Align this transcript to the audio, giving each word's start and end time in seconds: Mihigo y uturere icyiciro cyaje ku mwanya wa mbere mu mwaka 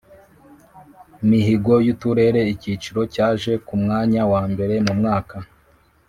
Mihigo 1.27 1.73
y 1.85 1.89
uturere 1.93 2.41
icyiciro 2.53 3.01
cyaje 3.13 3.51
ku 3.65 3.73
mwanya 3.81 4.21
wa 4.31 4.41
mbere 4.51 4.75
mu 4.85 4.93
mwaka 4.99 5.37